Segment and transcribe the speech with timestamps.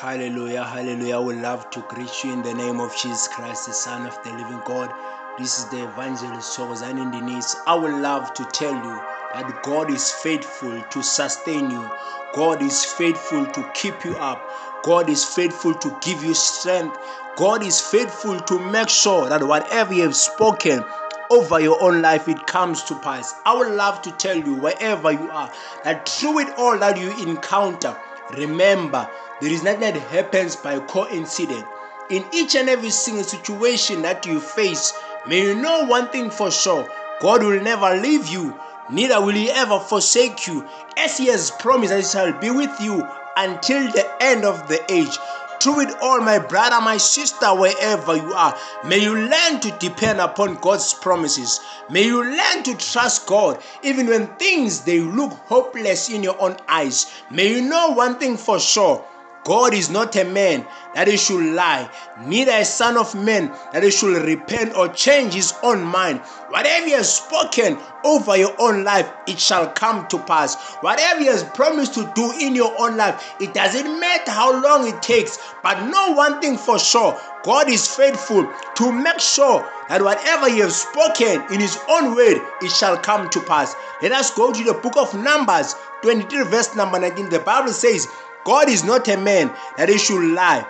[0.00, 1.16] Hallelujah, hallelujah.
[1.16, 4.16] I would love to greet you in the name of Jesus Christ, the Son of
[4.22, 4.94] the living God.
[5.36, 7.56] This is the evangelist Chokozani Ndinisi.
[7.66, 9.02] I would love to tell you
[9.34, 11.90] that God is faithful to sustain you.
[12.32, 14.40] God is faithful to keep you up.
[14.84, 16.96] God is faithful to give you strength.
[17.36, 20.84] God is faithful to make sure that whatever you have spoken
[21.28, 23.34] over your own life it comes to pass.
[23.44, 25.52] I would love to tell you wherever you are
[25.82, 27.96] that through it all that you encounter,
[28.36, 29.08] remember
[29.40, 31.64] there is nothing that happens by coincidence.
[32.10, 34.92] In each and every single situation that you face,
[35.26, 36.88] may you know one thing for sure
[37.20, 38.58] God will never leave you,
[38.90, 40.66] neither will He ever forsake you,
[40.96, 44.80] as He has promised that He shall be with you until the end of the
[44.92, 45.16] age.
[45.60, 50.20] Through it all, my brother, my sister, wherever you are, may you learn to depend
[50.20, 51.60] upon God's promises.
[51.90, 56.56] May you learn to trust God even when things they look hopeless in your own
[56.68, 57.06] eyes.
[57.30, 59.04] May you know one thing for sure
[59.44, 63.82] God is not a man that he should lie, neither a son of man that
[63.82, 66.20] he should repent or change his own mind.
[66.50, 70.56] Whatever he has spoken over your own life, it shall come to pass.
[70.80, 74.86] Whatever he has promised to do in your own life, it doesn't matter how long
[74.88, 80.02] it takes, but know one thing for sure God is faithful to make sure that
[80.02, 83.74] whatever he has spoken in his own word, it shall come to pass.
[84.02, 87.30] Let us go to the book of Numbers 23, verse number 19.
[87.30, 88.06] The Bible says,
[88.48, 90.66] God is not a man that he should lie,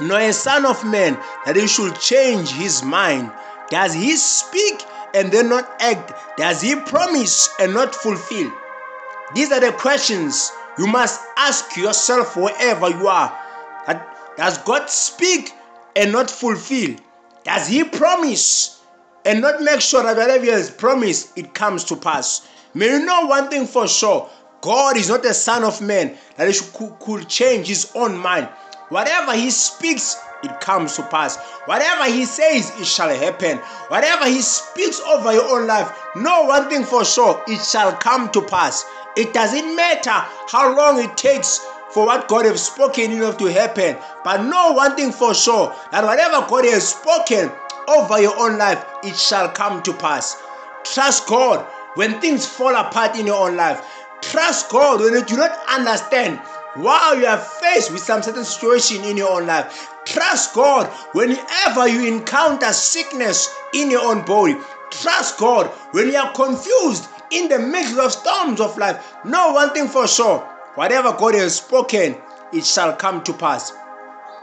[0.00, 3.30] nor a son of man that he should change his mind.
[3.70, 6.12] Does he speak and then not act?
[6.36, 8.50] Does he promise and not fulfill?
[9.36, 13.38] These are the questions you must ask yourself wherever you are.
[14.36, 15.52] Does God speak
[15.94, 16.96] and not fulfill?
[17.44, 18.82] Does he promise
[19.24, 22.48] and not make sure that whatever he has promised, it comes to pass?
[22.74, 24.28] May you know one thing for sure
[24.60, 26.58] God is not a son of man that he
[27.00, 28.48] could change his own mind.
[28.88, 31.36] Whatever he speaks, it comes to pass.
[31.66, 33.58] Whatever he says, it shall happen.
[33.88, 38.30] Whatever he speaks over your own life, know one thing for sure, it shall come
[38.30, 38.84] to pass.
[39.16, 40.10] It doesn't matter
[40.48, 41.58] how long it takes
[41.90, 45.74] for what God has spoken in order to happen, but know one thing for sure
[45.92, 47.50] that whatever God has spoken
[47.88, 50.36] over your own life, it shall come to pass.
[50.84, 53.82] Trust God when things fall apart in your own life.
[54.22, 56.40] Trust God when you do not understand
[56.74, 59.88] while you are faced with some certain situation in your own life.
[60.04, 64.56] Trust God whenever you encounter sickness in your own body.
[64.90, 69.14] Trust God when you are confused in the midst of storms of life.
[69.24, 70.40] Know one thing for sure
[70.74, 72.16] whatever God has spoken,
[72.52, 73.72] it shall come to pass.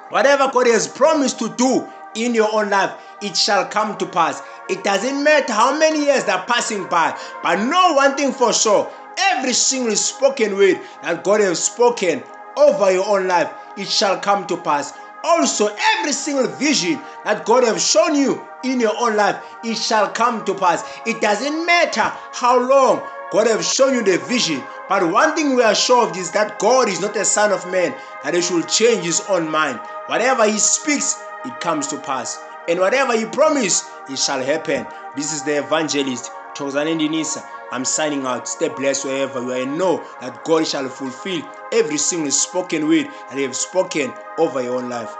[0.09, 2.91] Whatever God has promised to do in your own life,
[3.21, 4.41] it shall come to pass.
[4.69, 8.91] It doesn't matter how many years are passing by, but know one thing for sure
[9.17, 12.23] every single spoken word that God has spoken
[12.55, 14.93] over your own life, it shall come to pass.
[15.23, 20.09] Also, every single vision that God has shown you in your own life, it shall
[20.09, 20.83] come to pass.
[21.05, 23.01] It doesn't matter how long
[23.31, 26.59] God has shown you the vision, but one thing we are sure of is that
[26.59, 29.79] God is not a son of man that he should change his own mind.
[30.07, 32.39] Whatever he speaks, it comes to pass.
[32.67, 34.85] And whatever he promised, it shall happen.
[35.15, 37.43] This is the evangelist, Chokozani Ndinisi.
[37.73, 38.47] I'm signing out.
[38.47, 41.41] Stay blessed wherever you are and know that God shall fulfill
[41.71, 45.11] every single spoken word that you have spoken over your own life.